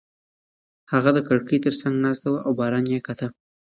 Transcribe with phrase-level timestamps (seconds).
[0.91, 3.27] هغه د کړکۍ تر څنګ ناسته وه او باران یې کاته.